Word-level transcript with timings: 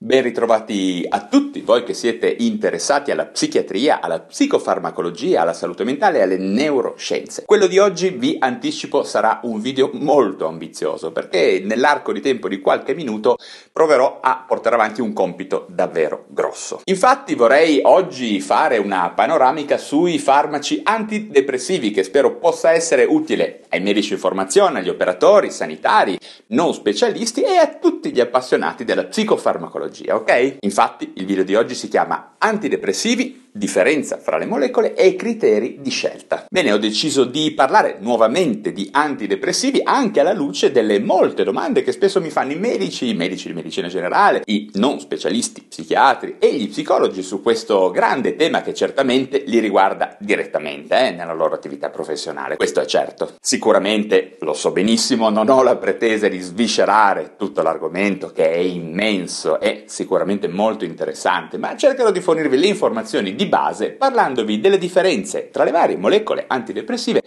Ben 0.00 0.22
ritrovati 0.22 1.04
a 1.08 1.26
tutti 1.26 1.60
voi 1.60 1.82
che 1.82 1.92
siete 1.92 2.32
interessati 2.38 3.10
alla 3.10 3.26
psichiatria, 3.26 4.00
alla 4.00 4.20
psicofarmacologia, 4.20 5.40
alla 5.40 5.52
salute 5.52 5.82
mentale 5.82 6.18
e 6.18 6.22
alle 6.22 6.36
neuroscienze. 6.36 7.42
Quello 7.44 7.66
di 7.66 7.78
oggi, 7.78 8.10
vi 8.10 8.36
anticipo, 8.38 9.02
sarà 9.02 9.40
un 9.42 9.60
video 9.60 9.90
molto 9.94 10.46
ambizioso 10.46 11.10
perché 11.10 11.60
nell'arco 11.64 12.12
di 12.12 12.20
tempo 12.20 12.46
di 12.46 12.60
qualche 12.60 12.94
minuto 12.94 13.38
proverò 13.72 14.20
a 14.22 14.44
portare 14.46 14.76
avanti 14.76 15.00
un 15.00 15.12
compito 15.12 15.66
davvero 15.68 16.26
grosso. 16.28 16.80
Infatti 16.84 17.34
vorrei 17.34 17.80
oggi 17.82 18.40
fare 18.40 18.78
una 18.78 19.10
panoramica 19.10 19.78
sui 19.78 20.20
farmaci 20.20 20.80
antidepressivi 20.84 21.90
che 21.90 22.04
spero 22.04 22.36
possa 22.36 22.70
essere 22.70 23.02
utile 23.02 23.64
ai 23.70 23.80
medici 23.80 24.12
in 24.12 24.20
formazione, 24.20 24.78
agli 24.78 24.90
operatori 24.90 25.50
sanitari, 25.50 26.16
non 26.50 26.72
specialisti 26.72 27.42
e 27.42 27.56
a 27.56 27.66
tutti 27.80 28.12
gli 28.12 28.20
appassionati 28.20 28.84
della 28.84 29.04
psicofarmacologia 29.04 29.86
farmacologia, 29.88 30.14
ok? 30.14 30.58
Infatti 30.60 31.12
il 31.16 31.26
video 31.26 31.44
di 31.44 31.54
oggi 31.54 31.74
si 31.74 31.88
chiama 31.88 32.34
Antidepressivi 32.38 33.47
differenza 33.58 34.16
fra 34.18 34.38
le 34.38 34.46
molecole 34.46 34.94
e 34.94 35.16
criteri 35.16 35.78
di 35.80 35.90
scelta. 35.90 36.46
Bene, 36.48 36.72
ho 36.72 36.78
deciso 36.78 37.24
di 37.24 37.52
parlare 37.52 37.96
nuovamente 38.00 38.72
di 38.72 38.88
antidepressivi 38.90 39.80
anche 39.82 40.20
alla 40.20 40.32
luce 40.32 40.70
delle 40.70 41.00
molte 41.00 41.44
domande 41.44 41.82
che 41.82 41.92
spesso 41.92 42.20
mi 42.20 42.30
fanno 42.30 42.52
i 42.52 42.58
medici, 42.58 43.08
i 43.08 43.14
medici 43.14 43.48
di 43.48 43.54
medicina 43.54 43.88
generale, 43.88 44.42
i 44.46 44.70
non 44.74 45.00
specialisti 45.00 45.62
psichiatri 45.68 46.36
e 46.38 46.54
gli 46.54 46.68
psicologi 46.68 47.22
su 47.22 47.42
questo 47.42 47.90
grande 47.90 48.36
tema 48.36 48.62
che 48.62 48.72
certamente 48.72 49.42
li 49.46 49.58
riguarda 49.58 50.16
direttamente 50.20 51.08
eh, 51.08 51.10
nella 51.10 51.34
loro 51.34 51.54
attività 51.54 51.90
professionale. 51.90 52.56
Questo 52.56 52.80
è 52.80 52.86
certo. 52.86 53.34
Sicuramente, 53.40 54.36
lo 54.40 54.54
so 54.54 54.70
benissimo, 54.70 55.28
non 55.30 55.48
ho 55.48 55.62
la 55.62 55.76
pretesa 55.76 56.28
di 56.28 56.38
sviscerare 56.38 57.34
tutto 57.36 57.62
l'argomento 57.62 58.30
che 58.32 58.50
è 58.50 58.58
immenso 58.58 59.58
e 59.60 59.84
sicuramente 59.86 60.46
molto 60.46 60.84
interessante, 60.84 61.58
ma 61.58 61.76
cercherò 61.76 62.10
di 62.10 62.20
fornirvi 62.20 62.56
le 62.56 62.66
informazioni 62.66 63.34
di 63.34 63.47
base 63.48 63.90
parlandovi 63.90 64.60
delle 64.60 64.78
differenze 64.78 65.50
tra 65.50 65.64
le 65.64 65.70
varie 65.70 65.96
molecole 65.96 66.44
antidepressive 66.46 67.22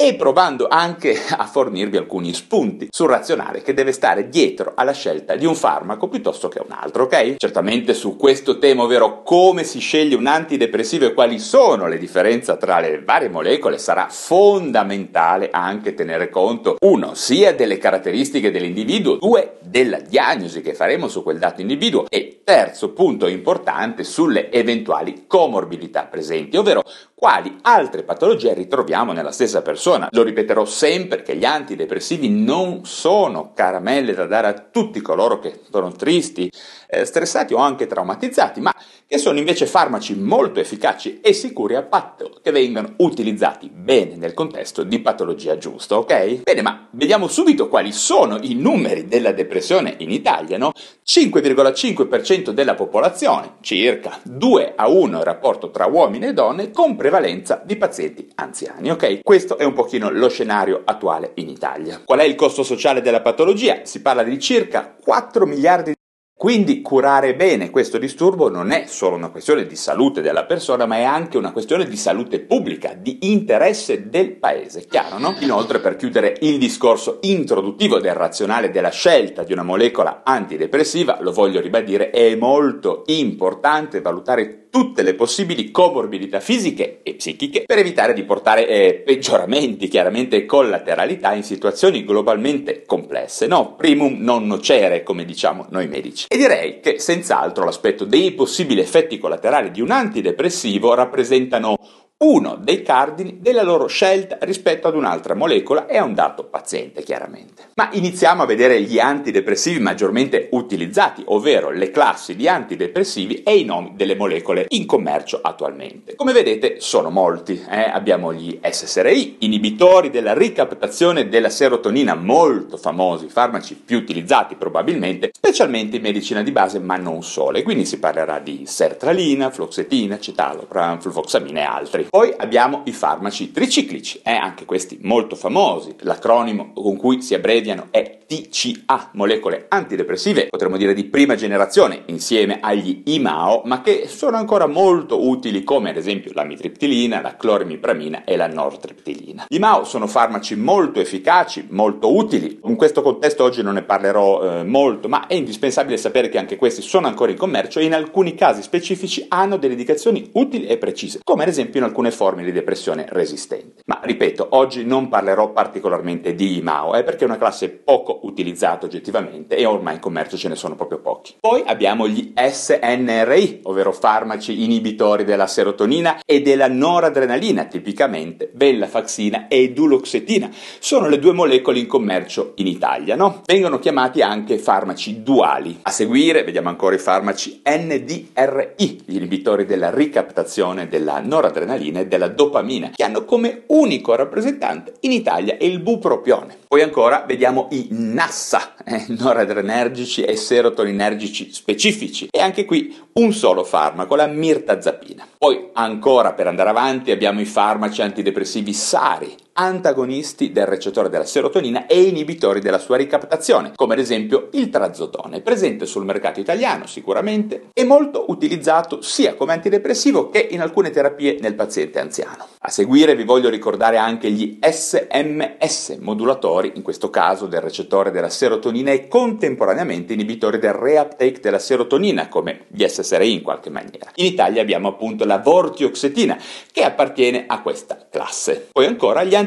e 0.00 0.14
provando 0.14 0.68
anche 0.68 1.18
a 1.28 1.44
fornirvi 1.44 1.96
alcuni 1.96 2.32
spunti 2.32 2.86
sul 2.88 3.08
razionale 3.08 3.62
che 3.62 3.74
deve 3.74 3.90
stare 3.90 4.28
dietro 4.28 4.74
alla 4.76 4.92
scelta 4.92 5.34
di 5.34 5.44
un 5.44 5.56
farmaco 5.56 6.06
piuttosto 6.06 6.46
che 6.46 6.62
un 6.64 6.70
altro, 6.70 7.02
ok? 7.02 7.34
Certamente 7.36 7.94
su 7.94 8.14
questo 8.14 8.58
tema, 8.58 8.84
ovvero 8.84 9.24
come 9.24 9.64
si 9.64 9.80
sceglie 9.80 10.14
un 10.14 10.28
antidepressivo 10.28 11.06
e 11.06 11.14
quali 11.14 11.40
sono 11.40 11.88
le 11.88 11.98
differenze 11.98 12.56
tra 12.58 12.78
le 12.78 13.02
varie 13.02 13.28
molecole, 13.28 13.78
sarà 13.78 14.06
fondamentale 14.08 15.48
anche 15.50 15.94
tenere 15.94 16.30
conto, 16.30 16.76
uno, 16.82 17.14
sia 17.14 17.52
delle 17.52 17.78
caratteristiche 17.78 18.52
dell'individuo, 18.52 19.16
due, 19.16 19.56
della 19.62 19.98
diagnosi 19.98 20.60
che 20.60 20.74
faremo 20.74 21.08
su 21.08 21.24
quel 21.24 21.38
dato 21.38 21.60
individuo 21.60 22.06
e 22.08 22.42
terzo 22.44 22.92
punto 22.92 23.26
importante 23.26 24.04
sulle 24.04 24.52
eventuali 24.52 25.24
comorbidità 25.26 26.04
presenti, 26.04 26.56
ovvero 26.56 26.84
quali 27.18 27.58
altre 27.62 28.04
patologie 28.04 28.54
ritroviamo 28.54 29.12
nella 29.12 29.32
stessa 29.32 29.60
persona. 29.60 30.06
Lo 30.12 30.22
ripeterò 30.22 30.64
sempre 30.64 31.22
che 31.22 31.34
gli 31.34 31.44
antidepressivi 31.44 32.28
non 32.30 32.84
sono 32.84 33.50
caramelle 33.54 34.14
da 34.14 34.26
dare 34.26 34.46
a 34.46 34.66
tutti 34.70 35.00
coloro 35.00 35.40
che 35.40 35.62
sono 35.68 35.90
tristi, 35.90 36.48
eh, 36.86 37.04
stressati 37.04 37.54
o 37.54 37.56
anche 37.56 37.88
traumatizzati, 37.88 38.60
ma 38.60 38.72
che 39.04 39.18
sono 39.18 39.38
invece 39.38 39.66
farmaci 39.66 40.14
molto 40.14 40.60
efficaci 40.60 41.20
e 41.20 41.32
sicuri 41.32 41.74
a 41.74 41.82
patto 41.82 42.38
che 42.40 42.52
vengano 42.52 42.92
utilizzati 42.98 43.68
bene 43.68 44.14
nel 44.14 44.32
contesto 44.32 44.84
di 44.84 45.00
patologia 45.00 45.58
giusta, 45.58 45.98
ok? 45.98 46.42
Bene, 46.44 46.62
ma 46.62 46.86
vediamo 46.92 47.26
subito 47.26 47.68
quali 47.68 47.90
sono 47.90 48.38
i 48.42 48.54
numeri 48.54 49.06
della 49.08 49.32
depressione 49.32 49.96
in 49.98 50.12
Italia, 50.12 50.56
no? 50.56 50.70
5,5% 51.04 52.50
della 52.50 52.76
popolazione, 52.76 53.56
circa 53.60 54.20
2 54.22 54.74
a 54.76 54.88
1 54.88 55.18
il 55.18 55.24
rapporto 55.24 55.70
tra 55.70 55.86
uomini 55.86 56.26
e 56.26 56.32
donne, 56.32 56.70
compre 56.70 57.07
prevalenza 57.08 57.62
di 57.64 57.76
pazienti 57.76 58.30
anziani. 58.34 58.90
Ok, 58.90 59.20
questo 59.22 59.56
è 59.56 59.64
un 59.64 59.72
pochino 59.72 60.10
lo 60.10 60.28
scenario 60.28 60.82
attuale 60.84 61.32
in 61.36 61.48
Italia. 61.48 62.02
Qual 62.04 62.18
è 62.18 62.24
il 62.24 62.34
costo 62.34 62.62
sociale 62.62 63.00
della 63.00 63.22
patologia? 63.22 63.80
Si 63.84 64.02
parla 64.02 64.22
di 64.22 64.38
circa 64.38 64.94
4 65.02 65.46
miliardi 65.46 65.90
di 65.90 65.96
quindi 66.38 66.82
curare 66.82 67.34
bene 67.34 67.68
questo 67.68 67.98
disturbo 67.98 68.48
non 68.48 68.70
è 68.70 68.84
solo 68.86 69.16
una 69.16 69.30
questione 69.30 69.66
di 69.66 69.74
salute 69.74 70.20
della 70.20 70.44
persona, 70.44 70.86
ma 70.86 70.98
è 70.98 71.02
anche 71.02 71.36
una 71.36 71.50
questione 71.50 71.84
di 71.84 71.96
salute 71.96 72.38
pubblica, 72.38 72.94
di 72.96 73.18
interesse 73.22 74.08
del 74.08 74.36
paese, 74.36 74.86
chiaro 74.86 75.18
no? 75.18 75.34
Inoltre, 75.40 75.80
per 75.80 75.96
chiudere 75.96 76.36
il 76.42 76.58
discorso 76.58 77.18
introduttivo 77.22 77.98
del 77.98 78.14
razionale 78.14 78.70
della 78.70 78.90
scelta 78.90 79.42
di 79.42 79.52
una 79.52 79.64
molecola 79.64 80.20
antidepressiva, 80.24 81.18
lo 81.22 81.32
voglio 81.32 81.60
ribadire, 81.60 82.10
è 82.10 82.36
molto 82.36 83.02
importante 83.06 84.00
valutare 84.00 84.67
tutte 84.70 85.02
le 85.02 85.14
possibili 85.14 85.70
comorbidità 85.70 86.40
fisiche 86.40 87.00
e 87.02 87.14
psichiche 87.14 87.64
per 87.66 87.78
evitare 87.78 88.12
di 88.12 88.24
portare 88.24 88.66
eh, 88.66 88.94
peggioramenti, 89.04 89.88
chiaramente 89.88 90.44
collateralità 90.46 91.34
in 91.34 91.42
situazioni 91.42 92.04
globalmente 92.04 92.84
complesse, 92.84 93.46
no? 93.46 93.74
Primum 93.76 94.16
non 94.18 94.46
nocere, 94.46 95.02
come 95.02 95.24
diciamo 95.24 95.66
noi 95.70 95.88
medici. 95.88 96.26
E 96.28 96.36
direi 96.36 96.80
che 96.80 96.98
senz'altro 96.98 97.64
l'aspetto 97.64 98.04
dei 98.04 98.32
possibili 98.32 98.80
effetti 98.80 99.18
collaterali 99.18 99.70
di 99.70 99.80
un 99.80 99.90
antidepressivo 99.90 100.94
rappresentano 100.94 101.76
uno 102.20 102.56
dei 102.60 102.82
cardini 102.82 103.38
della 103.40 103.62
loro 103.62 103.86
scelta 103.86 104.38
rispetto 104.40 104.88
ad 104.88 104.96
un'altra 104.96 105.34
molecola 105.34 105.86
e 105.86 105.98
a 105.98 106.02
un 106.02 106.14
dato 106.14 106.44
paziente, 106.44 107.04
chiaramente. 107.04 107.68
Ma 107.74 107.90
iniziamo 107.92 108.42
a 108.42 108.46
vedere 108.46 108.82
gli 108.82 108.98
antidepressivi 108.98 109.78
maggiormente 109.78 110.48
utilizzati, 110.50 111.22
ovvero 111.26 111.70
le 111.70 111.92
classi 111.92 112.34
di 112.34 112.48
antidepressivi 112.48 113.44
e 113.44 113.58
i 113.58 113.64
nomi 113.64 113.92
delle 113.94 114.16
molecole 114.16 114.66
in 114.70 114.84
commercio 114.84 115.38
attualmente. 115.40 116.16
Come 116.16 116.32
vedete 116.32 116.80
sono 116.80 117.10
molti, 117.10 117.64
eh? 117.70 117.82
abbiamo 117.82 118.34
gli 118.34 118.58
SSRI, 118.60 119.36
inibitori 119.40 120.10
della 120.10 120.34
ricaptazione 120.34 121.28
della 121.28 121.50
serotonina, 121.50 122.16
molto 122.16 122.78
famosi, 122.78 123.28
farmaci 123.28 123.76
più 123.76 123.96
utilizzati 123.96 124.56
probabilmente, 124.56 125.30
specialmente 125.32 125.96
in 125.96 126.02
medicina 126.02 126.42
di 126.42 126.50
base, 126.50 126.80
ma 126.80 126.96
non 126.96 127.22
solo, 127.22 127.58
e 127.58 127.62
quindi 127.62 127.84
si 127.84 128.00
parlerà 128.00 128.40
di 128.40 128.64
sertralina, 128.66 129.50
floxetina, 129.50 130.18
citalopram, 130.18 130.98
fluvoxamina 130.98 131.60
e 131.60 131.64
altri. 131.64 132.06
Poi 132.10 132.34
abbiamo 132.36 132.82
i 132.84 132.92
farmaci 132.92 133.52
triciclici, 133.52 134.20
eh, 134.24 134.32
anche 134.32 134.64
questi 134.64 134.98
molto 135.02 135.36
famosi. 135.36 135.94
L'acronimo 136.00 136.72
con 136.72 136.96
cui 136.96 137.20
si 137.20 137.34
abbreviano 137.34 137.88
è 137.90 138.17
TCA, 138.28 139.12
molecole 139.12 139.64
antidepressive, 139.70 140.48
potremmo 140.50 140.76
dire 140.76 140.92
di 140.92 141.04
prima 141.04 141.34
generazione, 141.34 142.02
insieme 142.06 142.58
agli 142.60 143.00
IMAO, 143.06 143.62
ma 143.64 143.80
che 143.80 144.04
sono 144.06 144.36
ancora 144.36 144.66
molto 144.66 145.26
utili 145.26 145.64
come 145.64 145.88
ad 145.88 145.96
esempio 145.96 146.32
la 146.34 146.44
mitriptilina, 146.44 147.22
la 147.22 147.36
clorimipramina 147.36 148.24
e 148.24 148.36
la 148.36 148.46
nortriptilina. 148.46 149.46
Gli 149.48 149.54
IMAO 149.54 149.84
sono 149.84 150.06
farmaci 150.06 150.56
molto 150.56 151.00
efficaci, 151.00 151.68
molto 151.70 152.14
utili. 152.14 152.60
In 152.64 152.76
questo 152.76 153.00
contesto 153.00 153.44
oggi 153.44 153.62
non 153.62 153.74
ne 153.74 153.82
parlerò 153.82 154.58
eh, 154.58 154.64
molto, 154.64 155.08
ma 155.08 155.26
è 155.26 155.32
indispensabile 155.32 155.96
sapere 155.96 156.28
che 156.28 156.36
anche 156.36 156.56
questi 156.56 156.82
sono 156.82 157.06
ancora 157.06 157.30
in 157.30 157.38
commercio 157.38 157.80
e 157.80 157.84
in 157.84 157.94
alcuni 157.94 158.34
casi 158.34 158.60
specifici 158.60 159.24
hanno 159.28 159.56
delle 159.56 159.72
indicazioni 159.72 160.28
utili 160.34 160.66
e 160.66 160.76
precise, 160.76 161.20
come 161.24 161.44
ad 161.44 161.48
esempio 161.48 161.80
in 161.80 161.86
alcune 161.86 162.10
forme 162.10 162.44
di 162.44 162.52
depressione 162.52 163.06
resistente. 163.08 163.84
Ma 163.86 164.00
ripeto, 164.02 164.48
oggi 164.50 164.84
non 164.84 165.08
parlerò 165.08 165.50
particolarmente 165.50 166.34
di 166.34 166.58
IMAO, 166.58 166.94
eh, 166.94 167.02
perché 167.04 167.24
è 167.24 167.26
una 167.26 167.38
classe 167.38 167.70
poco 167.70 168.16
utilizzato 168.22 168.86
oggettivamente 168.86 169.56
e 169.56 169.64
ormai 169.64 169.94
in 169.94 170.00
commercio 170.00 170.36
ce 170.36 170.48
ne 170.48 170.56
sono 170.56 170.74
proprio 170.74 170.98
pochi. 170.98 171.34
Poi 171.40 171.62
abbiamo 171.66 172.08
gli 172.08 172.32
SNRI, 172.34 173.60
ovvero 173.64 173.92
farmaci 173.92 174.64
inibitori 174.64 175.24
della 175.24 175.46
serotonina 175.46 176.20
e 176.24 176.42
della 176.42 176.68
noradrenalina, 176.68 177.64
tipicamente 177.64 178.50
venlafaxina 178.54 179.48
e 179.48 179.72
duloxetina. 179.72 180.50
Sono 180.78 181.08
le 181.08 181.18
due 181.18 181.32
molecole 181.32 181.78
in 181.78 181.86
commercio 181.86 182.52
in 182.56 182.66
Italia, 182.66 183.16
no? 183.16 183.42
Vengono 183.44 183.78
chiamati 183.78 184.22
anche 184.22 184.58
farmaci 184.58 185.22
duali. 185.22 185.78
A 185.82 185.90
seguire 185.90 186.44
vediamo 186.44 186.68
ancora 186.68 186.94
i 186.94 186.98
farmaci 186.98 187.62
NDRI, 187.64 189.02
gli 189.04 189.16
inibitori 189.16 189.64
della 189.64 189.90
ricaptazione 189.90 190.88
della 190.88 191.20
noradrenalina 191.20 192.00
e 192.00 192.06
della 192.06 192.28
dopamina, 192.28 192.90
che 192.94 193.04
hanno 193.04 193.24
come 193.24 193.62
unico 193.66 194.14
rappresentante 194.14 194.94
in 195.00 195.12
Italia 195.12 195.56
il 195.60 195.80
bupropione. 195.80 196.56
Poi 196.68 196.82
ancora 196.82 197.24
vediamo 197.26 197.68
i 197.70 197.88
Nassa, 198.12 198.74
eh, 198.84 199.04
noradrenergici 199.08 200.22
e 200.22 200.36
serotoninergici 200.36 201.52
specifici. 201.52 202.28
E 202.30 202.40
anche 202.40 202.64
qui 202.64 202.96
un 203.14 203.32
solo 203.32 203.64
farmaco, 203.64 204.16
la 204.16 204.26
mirtazapina. 204.26 205.26
Poi 205.36 205.70
ancora 205.74 206.32
per 206.32 206.46
andare 206.46 206.70
avanti 206.70 207.10
abbiamo 207.10 207.40
i 207.40 207.44
farmaci 207.44 208.02
antidepressivi 208.02 208.72
SARI, 208.72 209.34
antagonisti 209.58 210.52
del 210.52 210.66
recettore 210.66 211.08
della 211.08 211.24
serotonina 211.24 211.86
e 211.86 212.02
inibitori 212.02 212.60
della 212.60 212.78
sua 212.78 212.96
ricaptazione, 212.96 213.72
come 213.74 213.94
ad 213.94 213.98
esempio 213.98 214.50
il 214.52 214.70
trazodone, 214.70 215.40
presente 215.40 215.84
sul 215.84 216.04
mercato 216.04 216.38
italiano 216.38 216.86
sicuramente 216.86 217.68
e 217.72 217.84
molto 217.84 218.26
utilizzato 218.28 219.02
sia 219.02 219.34
come 219.34 219.52
antidepressivo 219.52 220.30
che 220.30 220.46
in 220.50 220.60
alcune 220.60 220.90
terapie 220.90 221.38
nel 221.40 221.54
paziente 221.54 221.98
anziano. 221.98 222.46
A 222.60 222.70
seguire 222.70 223.16
vi 223.16 223.24
voglio 223.24 223.48
ricordare 223.48 223.96
anche 223.96 224.30
gli 224.30 224.58
SMS, 224.60 225.96
modulatori, 226.00 226.72
in 226.76 226.82
questo 226.82 227.10
caso 227.10 227.46
del 227.46 227.60
recettore 227.60 228.12
della 228.12 228.28
serotonina 228.28 228.92
e 228.92 229.08
contemporaneamente 229.08 230.12
inibitori 230.12 230.58
del 230.58 230.72
reuptake 230.72 231.40
della 231.40 231.58
serotonina, 231.58 232.28
come 232.28 232.66
gli 232.68 232.86
SSRI 232.86 233.32
in 233.32 233.42
qualche 233.42 233.70
maniera. 233.70 234.10
In 234.16 234.26
Italia 234.26 234.62
abbiamo 234.62 234.88
appunto 234.88 235.24
la 235.24 235.38
vortioxetina, 235.38 236.38
che 236.70 236.84
appartiene 236.84 237.44
a 237.48 237.60
questa 237.60 238.06
classe. 238.08 238.68
Poi 238.70 238.86
ancora 238.86 239.24
gli 239.24 239.34
antidepressivi 239.34 239.46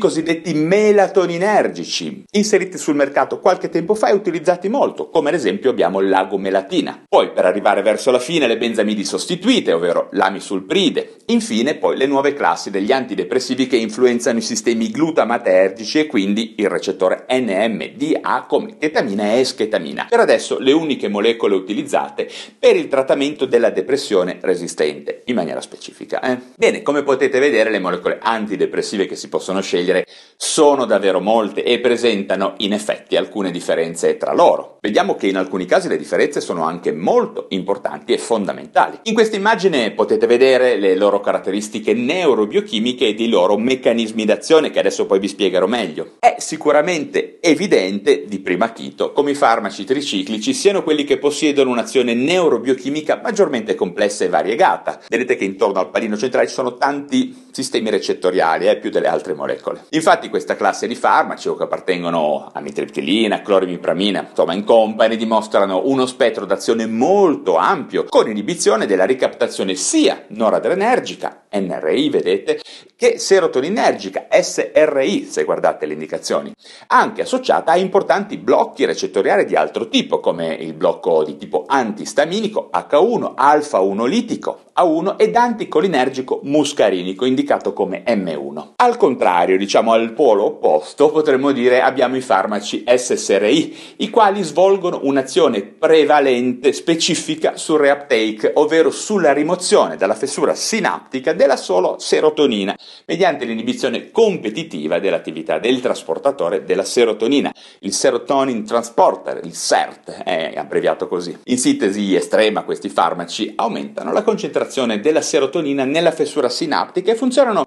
cosiddetti 0.00 0.54
melatoninergici, 0.54 2.24
inseriti 2.32 2.78
sul 2.78 2.96
mercato 2.96 3.38
qualche 3.38 3.68
tempo 3.68 3.94
fa 3.94 4.08
e 4.08 4.14
utilizzati 4.14 4.68
molto, 4.68 5.08
come 5.08 5.28
ad 5.28 5.36
esempio 5.36 5.70
abbiamo 5.70 6.00
l'agomelatina. 6.00 7.04
Poi 7.08 7.30
per 7.30 7.44
arrivare 7.44 7.82
verso 7.82 8.10
la 8.10 8.18
fine 8.18 8.46
le 8.46 8.58
benzamidi 8.58 9.04
sostituite, 9.04 9.72
ovvero 9.72 10.08
l'amisulpride. 10.12 11.16
Infine 11.26 11.76
poi 11.76 11.96
le 11.96 12.06
nuove 12.06 12.34
classi 12.34 12.70
degli 12.70 12.92
antidepressivi 12.92 13.66
che 13.66 13.76
influenzano 13.76 14.38
i 14.38 14.42
sistemi 14.42 14.90
glutamatergici 14.90 16.00
e 16.00 16.06
quindi 16.06 16.54
il 16.58 16.68
recettore 16.68 17.26
NMDA 17.28 18.46
come 18.48 18.76
ketamina 18.78 19.32
e 19.32 19.40
esketamina. 19.40 20.06
Per 20.08 20.20
adesso 20.20 20.58
le 20.58 20.72
uniche 20.72 21.08
molecole 21.08 21.54
utilizzate 21.54 22.28
per 22.58 22.76
il 22.76 22.88
trattamento 22.88 23.46
della 23.46 23.70
depressione 23.70 24.38
resistente, 24.40 25.22
in 25.26 25.36
maniera 25.36 25.60
specifica. 25.60 26.20
Eh? 26.20 26.38
Bene, 26.56 26.82
come 26.82 27.02
potete 27.02 27.38
vedere 27.38 27.70
le 27.70 27.78
molecole 27.78 28.18
antidepressive 28.20 29.06
che 29.06 29.16
si 29.16 29.28
possono 29.30 29.62
scegliere 29.62 30.06
sono 30.36 30.84
davvero 30.84 31.20
molte 31.20 31.62
e 31.62 31.80
presentano 31.80 32.54
in 32.58 32.72
effetti 32.72 33.16
alcune 33.16 33.50
differenze 33.50 34.16
tra 34.16 34.34
loro. 34.34 34.78
Vediamo 34.80 35.14
che 35.14 35.26
in 35.26 35.36
alcuni 35.36 35.66
casi 35.66 35.88
le 35.88 35.98
differenze 35.98 36.40
sono 36.40 36.64
anche 36.64 36.92
molto 36.92 37.46
importanti 37.50 38.12
e 38.12 38.18
fondamentali. 38.18 38.98
In 39.04 39.14
questa 39.14 39.36
immagine 39.36 39.92
potete 39.92 40.26
vedere 40.26 40.78
le 40.78 40.96
loro 40.96 41.20
caratteristiche 41.20 41.92
neurobiochimiche 41.92 43.06
ed 43.06 43.20
i 43.20 43.28
loro 43.28 43.58
meccanismi 43.58 44.24
d'azione 44.24 44.70
che 44.70 44.78
adesso 44.78 45.06
poi 45.06 45.18
vi 45.18 45.28
spiegherò 45.28 45.66
meglio. 45.66 46.12
È 46.18 46.36
sicuramente 46.38 47.38
evidente 47.40 48.24
di 48.26 48.40
prima 48.40 48.64
acchito 48.64 49.12
come 49.12 49.32
i 49.32 49.34
farmaci 49.34 49.84
triciclici 49.84 50.54
siano 50.54 50.82
quelli 50.82 51.04
che 51.04 51.18
possiedono 51.18 51.70
un'azione 51.70 52.14
neurobiochimica 52.14 53.20
maggiormente 53.22 53.74
complessa 53.74 54.24
e 54.24 54.28
variegata. 54.28 55.00
Vedete 55.06 55.36
che 55.36 55.44
intorno 55.44 55.80
al 55.80 55.90
palino 55.90 56.16
centrale 56.16 56.48
ci 56.48 56.54
sono 56.54 56.76
tanti 56.76 57.48
sistemi 57.52 57.90
recettoriali, 57.90 58.68
eh, 58.68 58.78
più 58.78 58.88
delle 58.90 59.08
altre 59.10 59.34
molecole. 59.34 59.84
Infatti 59.90 60.28
questa 60.28 60.56
classe 60.56 60.86
di 60.86 60.94
farmaci, 60.94 61.48
o 61.48 61.56
che 61.56 61.64
appartengono 61.64 62.50
a 62.52 62.60
mitriptilina, 62.60 63.42
clorimipramina, 63.42 64.28
insomma 64.30 64.54
in 64.54 64.64
company, 64.64 65.16
dimostrano 65.16 65.82
uno 65.84 66.06
spettro 66.06 66.46
d'azione 66.46 66.86
molto 66.86 67.56
ampio, 67.56 68.04
con 68.04 68.30
inibizione 68.30 68.86
della 68.86 69.04
ricaptazione 69.04 69.74
sia 69.74 70.24
noradrenergica, 70.28 71.42
NRI 71.52 72.08
vedete, 72.08 72.60
che 72.96 73.18
serotoninergica, 73.18 74.28
SRI, 74.30 75.24
se 75.24 75.44
guardate 75.44 75.86
le 75.86 75.94
indicazioni, 75.94 76.54
anche 76.88 77.22
associata 77.22 77.72
a 77.72 77.76
importanti 77.76 78.36
blocchi 78.36 78.84
recettoriali 78.84 79.44
di 79.44 79.56
altro 79.56 79.88
tipo, 79.88 80.20
come 80.20 80.54
il 80.54 80.74
blocco 80.74 81.24
di 81.24 81.36
tipo 81.36 81.64
antistaminico 81.66 82.70
H1, 82.72 83.32
alfa-1 83.34 84.06
litico 84.06 84.60
A1 84.80 85.16
ed 85.18 85.36
anticolinergico 85.36 86.40
muscarinico, 86.44 87.26
indicato 87.26 87.74
come 87.74 88.02
M1. 88.06 88.68
Al 88.76 88.96
contrario, 88.96 89.58
diciamo 89.58 89.92
al 89.92 90.14
polo 90.14 90.46
opposto, 90.46 91.10
potremmo 91.10 91.52
dire 91.52 91.82
abbiamo 91.82 92.16
i 92.16 92.22
farmaci 92.22 92.84
SSRI, 92.86 93.76
i 93.96 94.08
quali 94.08 94.42
svolgono 94.42 95.00
un'azione 95.02 95.60
prevalente 95.62 96.72
specifica 96.72 97.58
sul 97.58 97.80
reuptake, 97.80 98.52
ovvero 98.54 98.90
sulla 98.90 99.34
rimozione 99.34 99.96
dalla 99.96 100.14
fessura 100.14 100.54
sinaptica 100.54 101.34
della 101.34 101.56
sola 101.56 101.96
serotonina, 101.98 102.74
mediante 103.04 103.44
l'inibizione 103.44 104.10
competitiva 104.10 104.98
dell'attività 104.98 105.58
del 105.58 105.80
trasportatore 105.80 106.64
della 106.64 106.84
serotonina, 106.84 107.52
il 107.80 107.92
serotonin 107.92 108.64
transporter, 108.64 109.40
il 109.44 109.54
SERT, 109.54 110.22
è 110.22 110.54
abbreviato 110.56 111.06
così. 111.06 111.36
In 111.44 111.58
sintesi 111.58 112.14
estrema 112.14 112.62
questi 112.62 112.88
farmaci 112.88 113.52
aumentano 113.56 114.12
la 114.12 114.22
concentrazione 114.22 114.68
della 115.00 115.20
serotonina 115.20 115.84
nella 115.84 116.12
fessura 116.12 116.48
sinaptica 116.48 117.12
e 117.12 117.16
funzionano 117.16 117.64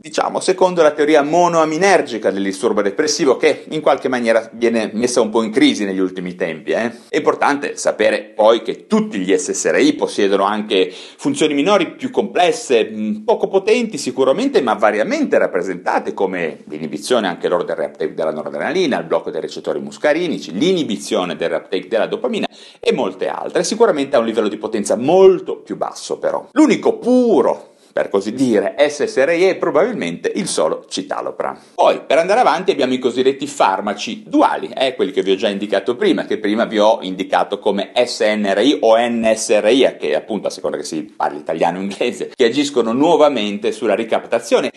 diciamo, 0.00 0.40
secondo 0.40 0.80
la 0.80 0.92
teoria 0.92 1.22
monoaminergica 1.22 2.30
del 2.30 2.42
disturbo 2.42 2.80
depressivo 2.80 3.36
che 3.36 3.66
in 3.68 3.82
qualche 3.82 4.08
maniera 4.08 4.48
viene 4.54 4.90
messa 4.94 5.20
un 5.20 5.28
po' 5.28 5.42
in 5.42 5.50
crisi 5.50 5.84
negli 5.84 5.98
ultimi 5.98 6.34
tempi. 6.36 6.70
Eh? 6.70 6.90
È 7.08 7.16
importante 7.18 7.76
sapere 7.76 8.32
poi 8.34 8.62
che 8.62 8.86
tutti 8.86 9.18
gli 9.18 9.36
SSRI 9.36 9.92
possiedono 9.92 10.44
anche 10.44 10.90
funzioni 10.90 11.52
minori 11.52 11.90
più 11.92 12.10
complesse, 12.10 12.90
poco 13.24 13.48
potenti 13.48 13.98
sicuramente, 13.98 14.62
ma 14.62 14.72
variamente 14.72 15.36
rappresentate 15.36 16.14
come 16.14 16.60
l'inibizione 16.64 17.28
anche 17.28 17.48
loro 17.48 17.64
del 17.64 17.76
reuptake 17.76 18.14
della 18.14 18.32
noradrenalina, 18.32 18.98
il 18.98 19.04
blocco 19.04 19.30
dei 19.30 19.42
recettori 19.42 19.80
muscarinici, 19.80 20.52
l'inibizione 20.52 21.36
del 21.36 21.50
reuptake 21.50 21.88
della 21.88 22.06
dopamina 22.06 22.46
e 22.80 22.92
molte 22.92 23.28
altre, 23.28 23.64
sicuramente 23.64 24.16
a 24.16 24.20
un 24.20 24.24
livello 24.24 24.48
di 24.48 24.56
potenza 24.56 24.96
molto 24.96 25.58
più 25.58 25.76
basso 25.76 26.18
però. 26.18 26.48
L'unico 26.52 26.96
puro 26.96 27.69
per 27.92 28.08
così 28.08 28.32
dire, 28.32 28.74
SSRI 28.78 29.44
è 29.44 29.56
probabilmente 29.56 30.30
il 30.34 30.46
solo 30.46 30.84
citalopram. 30.88 31.58
Poi, 31.74 32.00
per 32.06 32.18
andare 32.18 32.40
avanti, 32.40 32.70
abbiamo 32.70 32.92
i 32.92 32.98
cosiddetti 32.98 33.46
farmaci 33.46 34.24
duali, 34.26 34.70
eh, 34.74 34.94
quelli 34.94 35.12
che 35.12 35.22
vi 35.22 35.32
ho 35.32 35.36
già 35.36 35.48
indicato 35.48 35.96
prima, 35.96 36.24
che 36.24 36.38
prima 36.38 36.64
vi 36.64 36.78
ho 36.78 36.98
indicato 37.02 37.58
come 37.58 37.92
SNRI 37.94 38.78
o 38.80 38.96
NSRI, 38.96 39.96
che 39.98 40.14
appunto 40.14 40.48
a 40.48 40.50
seconda 40.50 40.76
che 40.76 40.84
si 40.84 41.02
parli 41.02 41.38
italiano 41.38 41.78
o 41.78 41.82
inglese, 41.82 42.32
che 42.34 42.44
agiscono 42.44 42.92
nuovamente 42.92 43.72
sulla 43.72 43.94
ricaptazione 43.94 44.70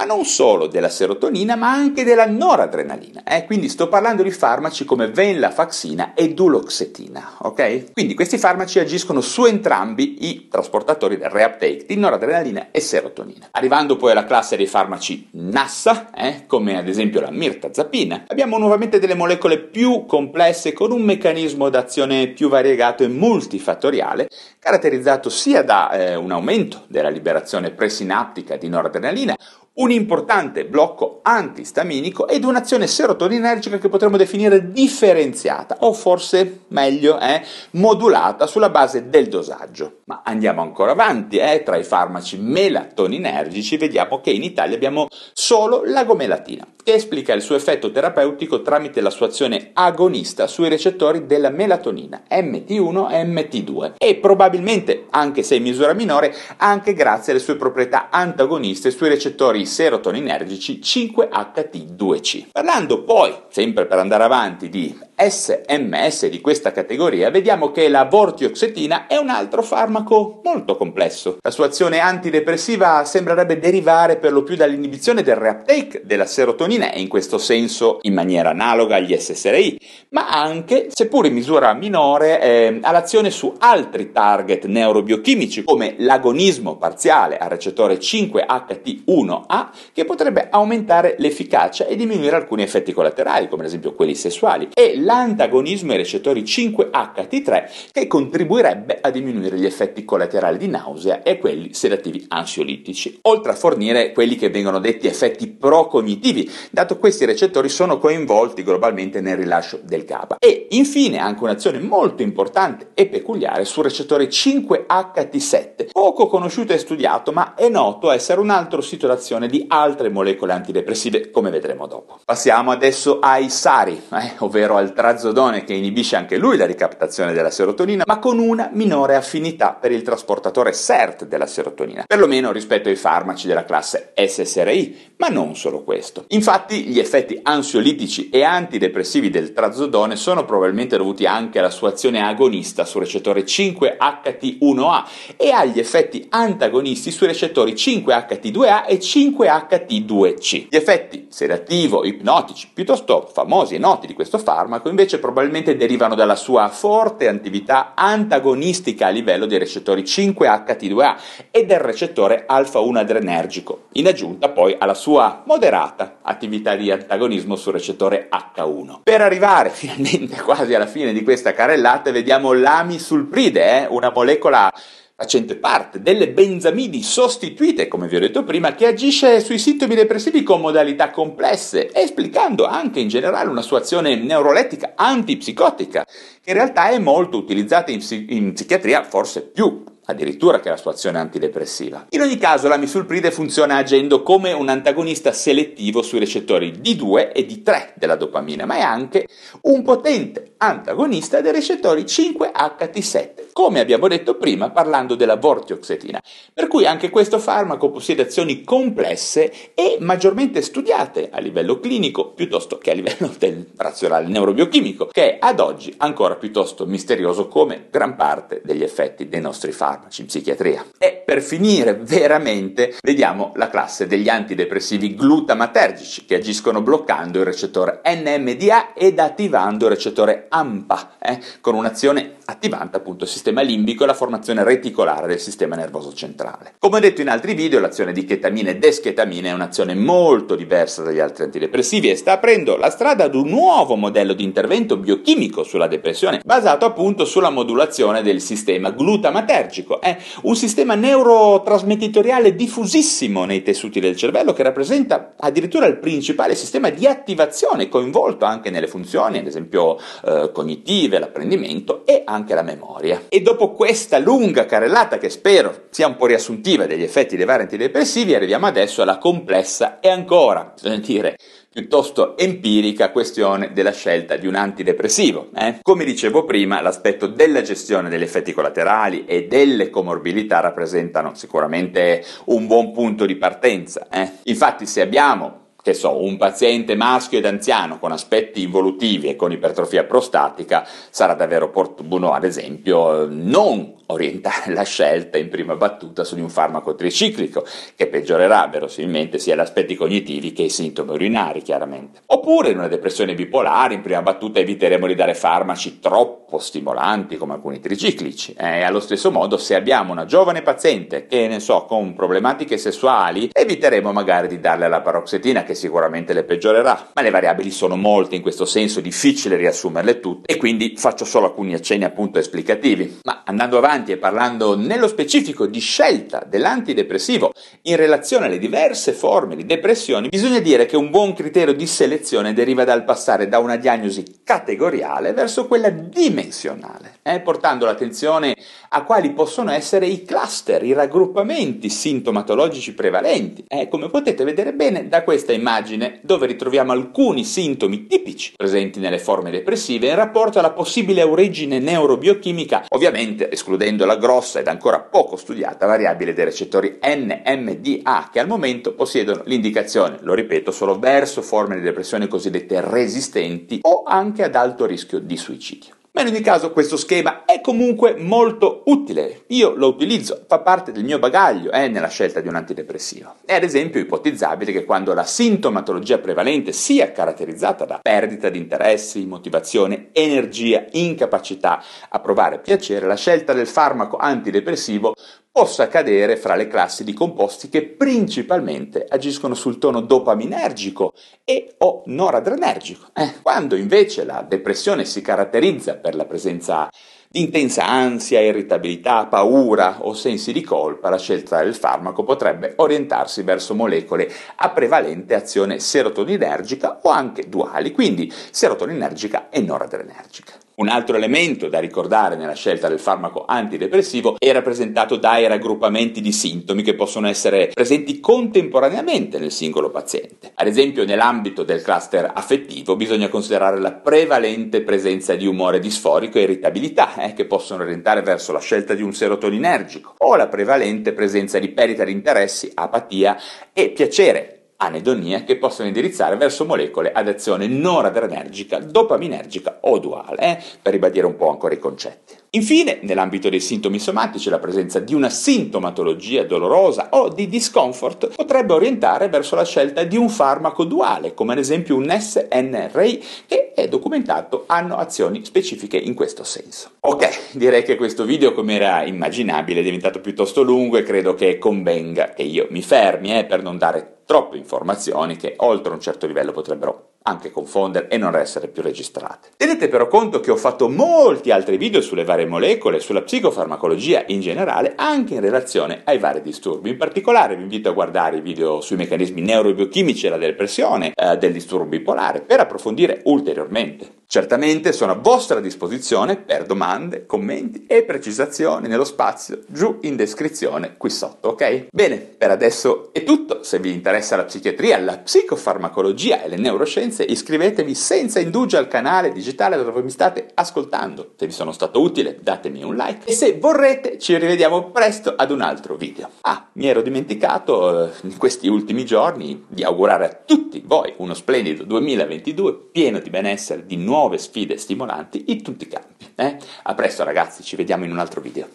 ma 0.00 0.06
non 0.06 0.24
solo 0.24 0.66
della 0.66 0.88
serotonina, 0.88 1.56
ma 1.56 1.72
anche 1.72 2.04
della 2.04 2.26
noradrenalina. 2.26 3.22
Eh? 3.22 3.44
Quindi 3.44 3.68
sto 3.68 3.86
parlando 3.88 4.22
di 4.22 4.30
farmaci 4.30 4.86
come 4.86 5.08
venlafaxina 5.08 6.14
e 6.14 6.32
duloxetina, 6.32 7.32
ok? 7.40 7.92
Quindi 7.92 8.14
questi 8.14 8.38
farmaci 8.38 8.78
agiscono 8.78 9.20
su 9.20 9.44
entrambi 9.44 10.26
i 10.30 10.48
trasportatori 10.48 11.18
del 11.18 11.28
reuptake 11.28 11.84
di 11.86 11.96
noradrenalina 11.96 12.68
e 12.70 12.80
serotonina. 12.80 13.48
Arrivando 13.50 13.96
poi 13.96 14.12
alla 14.12 14.24
classe 14.24 14.56
dei 14.56 14.66
farmaci 14.66 15.28
NASSA, 15.32 16.14
eh? 16.14 16.46
come 16.46 16.78
ad 16.78 16.88
esempio 16.88 17.20
la 17.20 17.30
mirtazapina, 17.30 18.24
abbiamo 18.26 18.56
nuovamente 18.56 19.00
delle 19.00 19.14
molecole 19.14 19.58
più 19.58 20.06
complesse 20.06 20.72
con 20.72 20.92
un 20.92 21.02
meccanismo 21.02 21.68
d'azione 21.68 22.28
più 22.28 22.48
variegato 22.48 23.04
e 23.04 23.08
multifattoriale, 23.08 24.28
caratterizzato 24.58 25.28
sia 25.28 25.62
da 25.62 25.90
eh, 25.90 26.14
un 26.14 26.30
aumento 26.30 26.84
della 26.88 27.10
liberazione 27.10 27.70
presinaptica 27.70 28.56
di 28.56 28.68
noradrenalina, 28.68 29.36
un 29.72 29.90
importante 29.90 30.66
blocco 30.66 31.20
antistaminico 31.22 32.26
ed 32.26 32.44
un'azione 32.44 32.86
serotoninergica 32.86 33.78
che 33.78 33.88
potremmo 33.88 34.16
definire 34.16 34.72
differenziata 34.72 35.78
o 35.80 35.92
forse 35.92 36.62
meglio 36.68 37.18
è 37.18 37.42
modulata 37.72 38.46
sulla 38.46 38.68
base 38.68 39.08
del 39.08 39.28
dosaggio. 39.28 40.00
Ma 40.04 40.22
andiamo 40.24 40.60
ancora 40.60 40.92
avanti, 40.92 41.36
eh? 41.36 41.62
tra 41.62 41.76
i 41.76 41.84
farmaci 41.84 42.36
melatoninergici 42.36 43.76
vediamo 43.76 44.20
che 44.20 44.30
in 44.30 44.42
Italia 44.42 44.74
abbiamo 44.74 45.06
solo 45.32 45.82
l'agomelatina 45.84 46.66
che 46.82 46.94
esplica 46.94 47.34
il 47.34 47.42
suo 47.42 47.56
effetto 47.56 47.90
terapeutico 47.90 48.62
tramite 48.62 49.00
la 49.00 49.10
sua 49.10 49.26
azione 49.26 49.70
agonista 49.74 50.46
sui 50.46 50.68
recettori 50.68 51.26
della 51.26 51.50
melatonina 51.50 52.22
MT1 52.28 53.10
e 53.12 53.24
MT2 53.24 53.92
e 53.98 54.16
probabilmente, 54.16 55.06
anche 55.10 55.42
se 55.42 55.56
in 55.56 55.62
misura 55.62 55.92
minore, 55.92 56.34
anche 56.56 56.94
grazie 56.94 57.32
alle 57.32 57.40
sue 57.40 57.56
proprietà 57.56 58.08
antagoniste 58.10 58.90
sui 58.90 59.08
recettori 59.08 59.59
serotoninergici 59.66 60.80
5HT2C. 60.82 62.46
Parlando 62.52 63.04
poi, 63.04 63.34
sempre 63.48 63.86
per 63.86 63.98
andare 63.98 64.24
avanti, 64.24 64.68
di 64.68 64.96
SMS 65.20 66.28
di 66.28 66.40
questa 66.40 66.72
categoria, 66.72 67.30
vediamo 67.30 67.70
che 67.70 67.88
la 67.88 68.04
vortioxetina 68.04 69.06
è 69.06 69.16
un 69.16 69.28
altro 69.28 69.62
farmaco 69.62 70.40
molto 70.42 70.76
complesso. 70.76 71.36
La 71.42 71.50
sua 71.50 71.66
azione 71.66 71.98
antidepressiva 71.98 73.04
sembrerebbe 73.04 73.58
derivare 73.58 74.16
per 74.16 74.32
lo 74.32 74.42
più 74.42 74.56
dall'inibizione 74.56 75.22
del 75.22 75.36
reuptake 75.36 76.02
della 76.04 76.24
serotonina 76.24 76.90
e 76.90 77.00
in 77.00 77.08
questo 77.08 77.36
senso 77.36 77.98
in 78.02 78.14
maniera 78.14 78.50
analoga 78.50 78.96
agli 78.96 79.14
SSRI, 79.14 79.78
ma 80.10 80.28
anche, 80.30 80.86
seppur 80.90 81.26
in 81.26 81.34
misura 81.34 81.74
minore, 81.74 82.40
eh, 82.40 82.78
all'azione 82.80 83.30
su 83.30 83.54
altri 83.58 84.12
target 84.12 84.64
neurobiochimici 84.64 85.64
come 85.64 85.96
l'agonismo 85.98 86.76
parziale 86.76 87.36
al 87.36 87.50
recettore 87.50 87.98
5HT1 87.98 89.42
1A 89.50 89.68
che 89.92 90.04
potrebbe 90.04 90.48
aumentare 90.50 91.16
l'efficacia 91.18 91.86
e 91.86 91.96
diminuire 91.96 92.36
alcuni 92.36 92.62
effetti 92.62 92.92
collaterali, 92.92 93.48
come 93.48 93.62
ad 93.62 93.68
esempio 93.68 93.94
quelli 93.94 94.14
sessuali, 94.14 94.68
e 94.72 94.98
l'antagonismo 94.98 95.90
ai 95.90 95.98
recettori 95.98 96.42
5HT3 96.42 97.70
che 97.92 98.06
contribuirebbe 98.06 99.00
a 99.00 99.10
diminuire 99.10 99.58
gli 99.58 99.66
effetti 99.66 100.04
collaterali 100.04 100.56
di 100.56 100.68
nausea 100.68 101.22
e 101.22 101.38
quelli 101.38 101.74
sedativi 101.74 102.24
ansiolitici, 102.28 103.18
oltre 103.22 103.52
a 103.52 103.56
fornire 103.56 104.12
quelli 104.12 104.36
che 104.36 104.50
vengono 104.50 104.78
detti 104.78 105.08
effetti 105.08 105.48
procognitivi, 105.48 106.48
dato 106.70 106.94
che 106.94 107.00
questi 107.00 107.24
recettori 107.24 107.68
sono 107.68 107.98
coinvolti 107.98 108.62
globalmente 108.62 109.20
nel 109.20 109.36
rilascio 109.36 109.80
del 109.82 110.04
GABA. 110.04 110.36
E 110.38 110.68
infine 110.70 111.18
anche 111.18 111.42
un'azione 111.42 111.80
molto 111.80 112.22
importante 112.22 112.90
e 112.94 113.06
peculiare 113.06 113.64
sul 113.64 113.84
recettore 113.84 114.28
5HT7, 114.28 115.88
poco 115.90 116.26
conosciuto 116.26 116.72
e 116.72 116.78
studiato, 116.78 117.32
ma 117.32 117.54
è 117.54 117.68
noto 117.68 118.10
essere 118.10 118.40
un 118.40 118.50
altro 118.50 118.80
sito 118.80 119.06
d'azione 119.06 119.39
di 119.46 119.64
altre 119.68 120.08
molecole 120.08 120.52
antidepressive, 120.52 121.30
come 121.30 121.50
vedremo 121.50 121.86
dopo. 121.86 122.18
Passiamo 122.24 122.70
adesso 122.70 123.18
ai 123.18 123.48
SARI, 123.48 124.02
eh, 124.12 124.32
ovvero 124.38 124.76
al 124.76 124.92
trazodone 124.92 125.64
che 125.64 125.74
inibisce 125.74 126.16
anche 126.16 126.38
lui 126.38 126.56
la 126.56 126.66
ricaptazione 126.66 127.32
della 127.32 127.50
serotonina, 127.50 128.04
ma 128.06 128.18
con 128.18 128.38
una 128.38 128.70
minore 128.72 129.16
affinità 129.16 129.72
per 129.72 129.92
il 129.92 130.02
trasportatore 130.02 130.72
SERT 130.72 131.26
della 131.26 131.46
serotonina, 131.46 132.04
perlomeno 132.06 132.52
rispetto 132.52 132.88
ai 132.88 132.96
farmaci 132.96 133.46
della 133.46 133.64
classe 133.64 134.12
SSRI, 134.14 135.14
ma 135.16 135.28
non 135.28 135.56
solo 135.56 135.82
questo. 135.82 136.24
Infatti 136.28 136.84
gli 136.84 136.98
effetti 136.98 137.38
ansiolitici 137.42 138.30
e 138.30 138.42
antidepressivi 138.42 139.30
del 139.30 139.52
trazodone 139.52 140.16
sono 140.16 140.44
probabilmente 140.44 140.96
dovuti 140.96 141.26
anche 141.26 141.58
alla 141.58 141.70
sua 141.70 141.90
azione 141.90 142.20
agonista 142.20 142.84
sul 142.84 143.02
recettore 143.02 143.44
5HT1A 143.44 145.04
e 145.36 145.50
agli 145.50 145.78
effetti 145.78 146.26
antagonisti 146.30 147.10
sui 147.10 147.26
recettori 147.26 147.72
5HT2A 147.72 148.84
e 148.86 148.98
5HT2C. 149.30 150.66
Gli 150.68 150.76
effetti 150.76 151.26
sedativo, 151.30 152.04
ipnotici, 152.04 152.70
piuttosto 152.72 153.28
famosi 153.32 153.74
e 153.74 153.78
noti 153.78 154.06
di 154.06 154.14
questo 154.14 154.38
farmaco, 154.38 154.88
invece 154.88 155.18
probabilmente 155.18 155.76
derivano 155.76 156.14
dalla 156.14 156.36
sua 156.36 156.68
forte 156.68 157.28
attività 157.28 157.92
antagonistica 157.94 159.06
a 159.06 159.10
livello 159.10 159.46
dei 159.46 159.58
recettori 159.58 160.02
5HT2A 160.02 161.16
e 161.50 161.64
del 161.64 161.78
recettore 161.78 162.44
alfa-1 162.46 162.96
adrenergico, 162.96 163.84
in 163.92 164.06
aggiunta 164.06 164.48
poi 164.48 164.76
alla 164.78 164.94
sua 164.94 165.42
moderata 165.46 166.18
attività 166.22 166.74
di 166.74 166.90
antagonismo 166.90 167.56
sul 167.56 167.72
recettore 167.72 168.28
H1. 168.30 169.00
Per 169.02 169.20
arrivare 169.20 169.70
finalmente 169.70 170.40
quasi 170.40 170.74
alla 170.74 170.86
fine 170.86 171.12
di 171.12 171.22
questa 171.22 171.52
carrellata, 171.52 172.10
vediamo 172.10 172.52
l'amisulpride, 172.52 173.82
eh? 173.82 173.86
una 173.88 174.10
molecola 174.10 174.72
facente 175.20 175.56
parte 175.56 176.00
delle 176.00 176.30
benzamidi 176.30 177.02
sostituite, 177.02 177.88
come 177.88 178.08
vi 178.08 178.16
ho 178.16 178.20
detto 178.20 178.42
prima, 178.42 178.74
che 178.74 178.86
agisce 178.86 179.40
sui 179.40 179.58
sintomi 179.58 179.94
depressivi 179.94 180.42
con 180.42 180.62
modalità 180.62 181.10
complesse, 181.10 181.92
esplicando 181.92 182.64
anche 182.64 183.00
in 183.00 183.08
generale 183.08 183.50
una 183.50 183.60
sua 183.60 183.80
azione 183.80 184.16
neurolettica 184.16 184.92
antipsicotica, 184.96 186.06
che 186.06 186.50
in 186.50 186.54
realtà 186.54 186.88
è 186.88 186.98
molto 186.98 187.36
utilizzata 187.36 187.90
in, 187.90 188.00
in 188.28 188.54
psichiatria, 188.54 189.02
forse 189.02 189.42
più 189.42 189.84
addirittura 190.10 190.60
che 190.60 190.68
la 190.68 190.76
sua 190.76 190.92
azione 190.92 191.18
antidepressiva. 191.18 192.06
In 192.10 192.20
ogni 192.20 192.36
caso 192.36 192.68
la 192.68 192.76
misulpride 192.76 193.30
funziona 193.30 193.76
agendo 193.76 194.22
come 194.22 194.52
un 194.52 194.68
antagonista 194.68 195.32
selettivo 195.32 196.02
sui 196.02 196.18
recettori 196.18 196.72
D2 196.72 197.32
e 197.32 197.46
D3 197.46 197.92
della 197.96 198.16
dopamina, 198.16 198.66
ma 198.66 198.76
è 198.76 198.80
anche 198.80 199.26
un 199.62 199.82
potente 199.82 200.54
antagonista 200.58 201.40
dei 201.40 201.52
recettori 201.52 202.02
5HT7, 202.02 203.52
come 203.52 203.80
abbiamo 203.80 204.08
detto 204.08 204.36
prima 204.36 204.70
parlando 204.70 205.14
della 205.14 205.36
vortioxetina. 205.36 206.20
Per 206.52 206.68
cui 206.68 206.86
anche 206.86 207.08
questo 207.10 207.38
farmaco 207.38 207.90
possiede 207.90 208.22
azioni 208.22 208.62
complesse 208.62 209.72
e 209.74 209.96
maggiormente 210.00 210.60
studiate 210.60 211.30
a 211.32 211.40
livello 211.40 211.80
clinico 211.80 212.32
piuttosto 212.32 212.78
che 212.78 212.90
a 212.90 212.94
livello 212.94 213.32
del 213.38 213.66
razionale 213.76 214.28
neurobiochimico, 214.28 215.06
che 215.06 215.34
è 215.34 215.38
ad 215.40 215.60
oggi 215.60 215.94
ancora 215.98 216.36
piuttosto 216.36 216.86
misterioso 216.86 217.48
come 217.48 217.86
gran 217.90 218.16
parte 218.16 218.60
degli 218.64 218.82
effetti 218.82 219.28
dei 219.28 219.40
nostri 219.40 219.72
farmaci 219.72 219.99
farmaci 220.00 220.22
in 220.22 220.26
psichiatria. 220.26 220.84
E 220.98 221.22
per 221.24 221.42
finire 221.42 221.94
veramente 221.94 222.96
vediamo 223.02 223.52
la 223.56 223.68
classe 223.68 224.06
degli 224.06 224.28
antidepressivi 224.28 225.14
glutamatergici 225.14 226.24
che 226.24 226.36
agiscono 226.36 226.80
bloccando 226.80 227.38
il 227.38 227.44
recettore 227.44 228.00
NMDA 228.04 228.94
ed 228.94 229.18
attivando 229.18 229.86
il 229.86 229.92
recettore 229.92 230.46
AMPA, 230.48 231.16
eh, 231.18 231.40
con 231.60 231.74
un'azione 231.74 232.36
attivante 232.50 232.96
appunto 232.96 233.24
il 233.24 233.30
sistema 233.30 233.62
limbico 233.62 234.04
e 234.04 234.06
la 234.06 234.14
formazione 234.14 234.64
reticolare 234.64 235.26
del 235.26 235.40
sistema 235.40 235.76
nervoso 235.76 236.12
centrale. 236.12 236.74
Come 236.78 236.96
ho 236.96 237.00
detto 237.00 237.20
in 237.20 237.28
altri 237.28 237.54
video, 237.54 237.80
l'azione 237.80 238.12
di 238.12 238.24
chetamina 238.24 238.70
e 238.70 238.76
deschetamina 238.76 239.48
è 239.48 239.52
un'azione 239.52 239.94
molto 239.94 240.54
diversa 240.54 241.02
dagli 241.02 241.18
altri 241.18 241.44
antidepressivi 241.44 242.10
e 242.10 242.16
sta 242.16 242.32
aprendo 242.32 242.76
la 242.76 242.90
strada 242.90 243.24
ad 243.24 243.34
un 243.34 243.48
nuovo 243.48 243.96
modello 243.96 244.32
di 244.32 244.44
intervento 244.44 244.96
biochimico 244.96 245.62
sulla 245.62 245.86
depressione, 245.86 246.40
basato 246.44 246.84
appunto 246.84 247.24
sulla 247.24 247.50
modulazione 247.50 248.22
del 248.22 248.40
sistema 248.40 248.90
glutamatergico. 248.90 250.00
È 250.00 250.16
un 250.42 250.56
sistema 250.56 250.94
neurotrasmettitoriale 250.94 252.54
diffusissimo 252.54 253.44
nei 253.44 253.62
tessuti 253.62 254.00
del 254.00 254.16
cervello 254.16 254.52
che 254.52 254.62
rappresenta 254.62 255.34
addirittura 255.38 255.86
il 255.86 255.98
principale 255.98 256.54
sistema 256.54 256.90
di 256.90 257.06
attivazione 257.06 257.88
coinvolto 257.88 258.44
anche 258.44 258.70
nelle 258.70 258.86
funzioni, 258.86 259.38
ad 259.38 259.46
esempio 259.46 259.98
eh, 260.24 260.50
cognitive, 260.52 261.18
l'apprendimento 261.18 262.04
e 262.06 262.22
anche 262.24 262.39
anche 262.40 262.54
la 262.54 262.62
memoria. 262.62 263.22
E 263.28 263.40
dopo 263.42 263.72
questa 263.72 264.18
lunga 264.18 264.66
carrellata, 264.66 265.18
che 265.18 265.30
spero 265.30 265.84
sia 265.90 266.06
un 266.06 266.16
po' 266.16 266.26
riassuntiva 266.26 266.86
degli 266.86 267.02
effetti 267.02 267.36
dei 267.36 267.46
vari 267.46 267.62
antidepressivi, 267.62 268.34
arriviamo 268.34 268.66
adesso 268.66 269.02
alla 269.02 269.18
complessa 269.18 270.00
e 270.00 270.08
ancora, 270.08 270.72
bisogna 270.74 270.98
dire, 270.98 271.36
piuttosto 271.72 272.36
empirica 272.36 273.12
questione 273.12 273.72
della 273.72 273.92
scelta 273.92 274.36
di 274.36 274.46
un 274.46 274.56
antidepressivo. 274.56 275.50
Eh? 275.54 275.78
Come 275.82 276.04
dicevo 276.04 276.44
prima, 276.44 276.80
l'aspetto 276.80 277.26
della 277.26 277.62
gestione 277.62 278.08
degli 278.08 278.22
effetti 278.22 278.52
collaterali 278.52 279.24
e 279.24 279.46
delle 279.46 279.90
comorbilità 279.90 280.60
rappresentano 280.60 281.34
sicuramente 281.34 282.24
un 282.46 282.66
buon 282.66 282.92
punto 282.92 283.24
di 283.24 283.36
partenza. 283.36 284.08
Eh? 284.10 284.30
Infatti, 284.44 284.86
se 284.86 285.00
abbiamo 285.00 285.59
che 285.82 285.94
so, 285.94 286.22
un 286.22 286.36
paziente 286.36 286.94
maschio 286.94 287.38
ed 287.38 287.46
anziano 287.46 287.98
con 287.98 288.12
aspetti 288.12 288.62
involutivi 288.62 289.28
e 289.28 289.36
con 289.36 289.52
ipertrofia 289.52 290.04
prostatica 290.04 290.86
sarà 291.10 291.34
davvero 291.34 291.66
opportuno, 291.66 292.32
ad 292.32 292.44
esempio, 292.44 293.26
non 293.26 293.98
orientare 294.12 294.72
la 294.72 294.82
scelta 294.82 295.38
in 295.38 295.48
prima 295.48 295.76
battuta 295.76 296.24
su 296.24 296.34
di 296.34 296.40
un 296.40 296.50
farmaco 296.50 296.94
triciclico, 296.94 297.64
che 297.94 298.06
peggiorerà 298.06 298.66
verosimilmente 298.66 299.38
sia 299.38 299.54
gli 299.54 299.60
aspetti 299.60 299.94
cognitivi 299.94 300.52
che 300.52 300.62
i 300.62 300.70
sintomi 300.70 301.12
urinari, 301.12 301.62
chiaramente. 301.62 302.20
Oppure 302.26 302.70
in 302.70 302.78
una 302.78 302.88
depressione 302.88 303.34
bipolare, 303.34 303.94
in 303.94 304.02
prima 304.02 304.22
battuta 304.22 304.60
eviteremo 304.60 305.06
di 305.06 305.14
dare 305.14 305.34
farmaci 305.34 305.98
troppo 306.00 306.58
stimolanti 306.58 307.36
come 307.36 307.54
alcuni 307.54 307.80
triciclici. 307.80 308.54
E 308.58 308.82
allo 308.82 309.00
stesso 309.00 309.30
modo, 309.30 309.56
se 309.56 309.74
abbiamo 309.74 310.12
una 310.12 310.24
giovane 310.24 310.62
paziente 310.62 311.26
che, 311.26 311.46
ne 311.46 311.60
so, 311.60 311.84
con 311.84 312.14
problematiche 312.14 312.76
sessuali, 312.76 313.50
eviteremo 313.52 314.12
magari 314.12 314.48
di 314.48 314.60
darle 314.60 314.88
la 314.88 315.00
paroxetina, 315.00 315.62
che 315.62 315.74
sicuramente 315.74 316.32
le 316.32 316.44
peggiorerà. 316.44 317.08
Ma 317.14 317.22
le 317.22 317.30
variabili 317.30 317.70
sono 317.70 317.96
molte 317.96 318.36
in 318.36 318.42
questo 318.42 318.64
senso, 318.64 319.00
difficile 319.00 319.56
riassumerle 319.56 320.20
tutte, 320.20 320.52
e 320.52 320.56
quindi 320.56 320.94
faccio 320.96 321.24
solo 321.24 321.46
alcuni 321.46 321.74
accenni 321.74 322.04
appunto 322.04 322.38
esplicativi. 322.38 323.20
Ma 323.24 323.42
andando 323.44 323.78
avanti, 323.78 323.99
avanti 324.00 324.12
e 324.12 324.16
parlando 324.16 324.76
nello 324.76 325.06
specifico 325.06 325.66
di 325.66 325.78
scelta 325.78 326.44
dell'antidepressivo 326.46 327.52
in 327.82 327.96
relazione 327.96 328.46
alle 328.46 328.58
diverse 328.58 329.12
forme 329.12 329.56
di 329.56 329.66
depressione, 329.66 330.28
bisogna 330.28 330.58
dire 330.58 330.86
che 330.86 330.96
un 330.96 331.10
buon 331.10 331.34
criterio 331.34 331.74
di 331.74 331.86
selezione 331.86 332.54
deriva 332.54 332.84
dal 332.84 333.04
passare 333.04 333.48
da 333.48 333.58
una 333.58 333.76
diagnosi 333.76 334.40
categoriale 334.42 335.32
verso 335.32 335.66
quella 335.66 335.90
dimensionale, 335.90 337.18
eh, 337.22 337.40
portando 337.40 337.84
l'attenzione 337.84 338.56
a 338.90 339.04
quali 339.04 339.32
possono 339.32 339.70
essere 339.70 340.06
i 340.06 340.24
cluster, 340.24 340.82
i 340.82 340.92
raggruppamenti 340.92 341.88
sintomatologici 341.88 342.94
prevalenti. 342.94 343.64
Eh, 343.68 343.88
come 343.88 344.08
potete 344.08 344.44
vedere 344.44 344.72
bene 344.72 345.08
da 345.08 345.22
questa 345.22 345.52
immagine, 345.52 346.20
dove 346.22 346.46
ritroviamo 346.46 346.92
alcuni 346.92 347.44
sintomi 347.44 348.06
tipici 348.06 348.54
presenti 348.56 348.98
nelle 348.98 349.18
forme 349.18 349.50
depressive 349.50 350.08
in 350.08 350.14
rapporto 350.14 350.58
alla 350.58 350.72
possibile 350.72 351.22
origine 351.22 351.78
neurobiochimica, 351.78 352.86
ovviamente 352.88 353.50
escludendo 353.50 353.89
escludendo 353.90 354.04
la 354.04 354.16
grossa 354.16 354.60
ed 354.60 354.68
ancora 354.68 355.00
poco 355.00 355.36
studiata 355.36 355.86
variabile 355.86 356.32
dei 356.32 356.44
recettori 356.44 356.98
NMDA 357.02 358.28
che 358.32 358.40
al 358.40 358.46
momento 358.46 358.94
possiedono 358.94 359.42
l'indicazione, 359.46 360.18
lo 360.20 360.34
ripeto, 360.34 360.70
solo 360.70 360.98
verso 360.98 361.42
forme 361.42 361.76
di 361.76 361.82
depressione 361.82 362.28
cosiddette 362.28 362.80
resistenti 362.80 363.80
o 363.82 364.02
anche 364.04 364.44
ad 364.44 364.54
alto 364.54 364.86
rischio 364.86 365.18
di 365.18 365.36
suicidio. 365.36 365.99
Ma 366.12 366.22
in 366.22 366.26
ogni 366.26 366.40
caso 366.40 366.72
questo 366.72 366.96
schema 366.96 367.44
è 367.44 367.60
comunque 367.60 368.16
molto 368.16 368.82
utile, 368.86 369.44
io 369.48 369.74
lo 369.76 369.86
utilizzo, 369.86 370.44
fa 370.48 370.58
parte 370.58 370.90
del 370.90 371.04
mio 371.04 371.20
bagaglio 371.20 371.70
eh, 371.70 371.86
nella 371.86 372.08
scelta 372.08 372.40
di 372.40 372.48
un 372.48 372.56
antidepressivo. 372.56 373.36
È 373.44 373.54
ad 373.54 373.62
esempio 373.62 374.00
ipotizzabile 374.00 374.72
che 374.72 374.84
quando 374.84 375.14
la 375.14 375.22
sintomatologia 375.22 376.18
prevalente 376.18 376.72
sia 376.72 377.12
caratterizzata 377.12 377.84
da 377.84 378.00
perdita 378.02 378.48
di 378.48 378.58
interessi, 378.58 379.24
motivazione, 379.24 380.08
energia, 380.10 380.84
incapacità 380.90 381.80
a 382.08 382.18
provare 382.18 382.58
piacere, 382.58 383.06
la 383.06 383.16
scelta 383.16 383.52
del 383.52 383.68
farmaco 383.68 384.16
antidepressivo 384.16 385.14
possa 385.52 385.88
cadere 385.88 386.36
fra 386.36 386.54
le 386.54 386.68
classi 386.68 387.04
di 387.04 387.12
composti 387.12 387.68
che 387.68 387.82
principalmente 387.82 389.04
agiscono 389.08 389.54
sul 389.54 389.78
tono 389.78 390.00
dopaminergico 390.00 391.12
e 391.44 391.74
o 391.78 392.02
noradrenergico. 392.06 393.08
Eh, 393.14 393.34
quando 393.42 393.74
invece 393.74 394.24
la 394.24 394.44
depressione 394.46 395.04
si 395.04 395.20
caratterizza 395.20 395.96
per 395.96 396.14
la 396.14 396.24
presenza 396.24 396.88
di 397.32 397.42
intensa 397.42 397.86
ansia, 397.86 398.40
irritabilità, 398.40 399.26
paura 399.26 399.98
o 400.00 400.14
sensi 400.14 400.52
di 400.52 400.62
colpa, 400.62 401.10
la 401.10 401.18
scelta 401.18 401.62
del 401.62 401.76
farmaco 401.76 402.24
potrebbe 402.24 402.72
orientarsi 402.76 403.42
verso 403.42 403.74
molecole 403.74 404.28
a 404.56 404.70
prevalente 404.70 405.34
azione 405.34 405.78
serotoninergica 405.78 407.00
o 407.02 407.10
anche 407.10 407.48
duali, 407.48 407.92
quindi 407.92 408.32
serotoninergica 408.50 409.48
e 409.48 409.60
noradrenergica. 409.60 410.54
Un 410.80 410.88
altro 410.88 411.16
elemento 411.16 411.68
da 411.68 411.78
ricordare 411.78 412.36
nella 412.36 412.54
scelta 412.54 412.88
del 412.88 412.98
farmaco 412.98 413.44
antidepressivo 413.46 414.36
è 414.38 414.50
rappresentato 414.50 415.16
dai 415.16 415.46
raggruppamenti 415.46 416.22
di 416.22 416.32
sintomi 416.32 416.82
che 416.82 416.94
possono 416.94 417.28
essere 417.28 417.68
presenti 417.74 418.18
contemporaneamente 418.18 419.38
nel 419.38 419.50
singolo 419.50 419.90
paziente. 419.90 420.52
Ad 420.54 420.66
esempio, 420.66 421.04
nell'ambito 421.04 421.64
del 421.64 421.82
cluster 421.82 422.30
affettivo 422.32 422.96
bisogna 422.96 423.28
considerare 423.28 423.78
la 423.78 423.92
prevalente 423.92 424.80
presenza 424.80 425.34
di 425.34 425.46
umore 425.46 425.80
disforico 425.80 426.38
e 426.38 426.44
irritabilità, 426.44 427.14
eh, 427.24 427.34
che 427.34 427.44
possono 427.44 427.82
orientare 427.82 428.22
verso 428.22 428.50
la 428.50 428.60
scelta 428.60 428.94
di 428.94 429.02
un 429.02 429.12
serotoninergico, 429.12 430.14
o 430.16 430.34
la 430.34 430.48
prevalente 430.48 431.12
presenza 431.12 431.58
di 431.58 431.68
perdita 431.68 432.04
di 432.04 432.12
interessi, 432.12 432.70
apatia 432.74 433.36
e 433.74 433.90
piacere 433.90 434.59
anedonia 434.80 435.44
che 435.44 435.56
possono 435.56 435.88
indirizzare 435.88 436.36
verso 436.36 436.64
molecole 436.64 437.12
ad 437.12 437.28
azione 437.28 437.66
noradrenergica, 437.66 438.78
dopaminergica 438.78 439.78
o 439.82 439.98
duale, 439.98 440.38
eh, 440.38 440.62
per 440.80 440.92
ribadire 440.92 441.26
un 441.26 441.36
po' 441.36 441.50
ancora 441.50 441.74
i 441.74 441.78
concetti. 441.78 442.38
Infine, 442.52 442.98
nell'ambito 443.02 443.48
dei 443.48 443.60
sintomi 443.60 444.00
somatici, 444.00 444.50
la 444.50 444.58
presenza 444.58 444.98
di 444.98 445.14
una 445.14 445.28
sintomatologia 445.28 446.42
dolorosa 446.42 447.10
o 447.12 447.28
di 447.28 447.46
discomfort 447.46 448.34
potrebbe 448.34 448.72
orientare 448.72 449.28
verso 449.28 449.54
la 449.54 449.64
scelta 449.64 450.02
di 450.02 450.16
un 450.16 450.28
farmaco 450.28 450.84
duale, 450.84 451.32
come 451.32 451.52
ad 451.52 451.58
esempio 451.58 451.94
un 451.94 452.10
SNRI, 452.10 453.24
che 453.46 453.72
è 453.72 453.86
documentato 453.86 454.64
hanno 454.66 454.96
azioni 454.96 455.44
specifiche 455.44 455.96
in 455.96 456.14
questo 456.14 456.42
senso. 456.42 456.90
Ok, 457.00 457.52
direi 457.52 457.84
che 457.84 457.94
questo 457.94 458.24
video, 458.24 458.52
come 458.52 458.74
era 458.74 459.04
immaginabile, 459.04 459.80
è 459.80 459.84
diventato 459.84 460.20
piuttosto 460.20 460.62
lungo 460.62 460.96
e 460.96 461.04
credo 461.04 461.34
che 461.34 461.56
convenga 461.56 462.32
che 462.34 462.42
io 462.42 462.66
mi 462.70 462.82
fermi 462.82 463.38
eh, 463.38 463.44
per 463.44 463.62
non 463.62 463.78
dare 463.78 464.19
troppe 464.30 464.56
informazioni 464.56 465.34
che 465.34 465.54
oltre 465.56 465.92
un 465.92 465.98
certo 465.98 466.28
livello 466.28 466.52
potrebbero 466.52 467.09
anche 467.22 467.50
confondere 467.50 468.08
e 468.08 468.16
non 468.16 468.34
essere 468.34 468.68
più 468.68 468.82
registrate. 468.82 469.48
Tenete 469.56 469.88
però 469.88 470.08
conto 470.08 470.40
che 470.40 470.50
ho 470.50 470.56
fatto 470.56 470.88
molti 470.88 471.50
altri 471.50 471.76
video 471.76 472.00
sulle 472.00 472.24
varie 472.24 472.46
molecole, 472.46 473.00
sulla 473.00 473.22
psicofarmacologia 473.22 474.24
in 474.28 474.40
generale, 474.40 474.94
anche 474.96 475.34
in 475.34 475.40
relazione 475.40 476.02
ai 476.04 476.18
vari 476.18 476.42
disturbi. 476.42 476.90
In 476.90 476.96
particolare 476.96 477.56
vi 477.56 477.62
invito 477.62 477.90
a 477.90 477.92
guardare 477.92 478.38
i 478.38 478.42
video 478.42 478.80
sui 478.80 478.96
meccanismi 478.96 479.40
neurobiochimici 479.42 480.22
della 480.22 480.38
depressione, 480.38 481.12
eh, 481.14 481.36
del 481.36 481.52
disturbo 481.52 481.84
bipolare, 481.84 482.40
per 482.40 482.60
approfondire 482.60 483.20
ulteriormente. 483.24 484.18
Certamente 484.30 484.92
sono 484.92 485.10
a 485.10 485.16
vostra 485.16 485.58
disposizione 485.58 486.36
per 486.36 486.64
domande, 486.64 487.26
commenti 487.26 487.86
e 487.88 488.04
precisazioni 488.04 488.86
nello 488.86 489.02
spazio 489.02 489.62
giù 489.66 489.98
in 490.02 490.14
descrizione 490.14 490.94
qui 490.96 491.10
sotto, 491.10 491.48
ok? 491.48 491.86
Bene, 491.90 492.18
per 492.18 492.52
adesso 492.52 493.12
è 493.12 493.24
tutto. 493.24 493.64
Se 493.64 493.80
vi 493.80 493.92
interessa 493.92 494.36
la 494.36 494.44
psichiatria, 494.44 495.00
la 495.00 495.18
psicofarmacologia 495.18 496.44
e 496.44 496.48
le 496.48 496.58
neuroscienze, 496.58 497.19
iscrivetevi 497.24 497.94
senza 497.94 498.40
indugio 498.40 498.78
al 498.78 498.88
canale 498.88 499.32
digitale 499.32 499.76
dove 499.76 500.02
mi 500.02 500.10
state 500.10 500.50
ascoltando. 500.54 501.32
Se 501.36 501.46
vi 501.46 501.52
sono 501.52 501.72
stato 501.72 502.00
utile, 502.00 502.38
datemi 502.40 502.82
un 502.82 502.96
like 502.96 503.28
e 503.28 503.32
se 503.32 503.58
vorrete 503.58 504.18
ci 504.18 504.36
rivediamo 504.36 504.90
presto 504.90 505.34
ad 505.36 505.50
un 505.50 505.60
altro 505.60 505.96
video. 505.96 506.30
Ah, 506.42 506.68
mi 506.74 506.86
ero 506.86 507.02
dimenticato 507.02 508.06
eh, 508.06 508.10
in 508.22 508.36
questi 508.36 508.68
ultimi 508.68 509.04
giorni 509.04 509.64
di 509.68 509.82
augurare 509.82 510.24
a 510.24 510.38
tutti 510.44 510.82
voi 510.84 511.14
uno 511.18 511.34
splendido 511.34 511.84
2022 511.84 512.74
pieno 512.92 513.18
di 513.20 513.30
benessere, 513.30 513.86
di 513.86 513.96
nuove 513.96 514.38
sfide 514.38 514.76
stimolanti 514.76 515.44
in 515.48 515.62
tutti 515.62 515.84
i 515.84 515.88
campi. 515.88 516.26
Eh? 516.34 516.56
A 516.82 516.94
presto 516.94 517.24
ragazzi, 517.24 517.62
ci 517.62 517.76
vediamo 517.76 518.04
in 518.04 518.10
un 518.10 518.18
altro 518.18 518.40
video. 518.40 518.68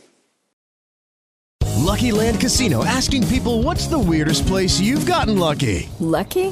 Lucky 1.86 2.12
Land 2.12 2.40
Casino 2.40 2.84
asking 2.84 3.26
people 3.28 3.62
what's 3.62 3.88
the 3.88 4.00
weirdest 4.00 4.48
place 4.48 4.80
you've 4.80 5.06
gotten 5.06 5.38
lucky? 5.38 5.88
Lucky? 6.00 6.52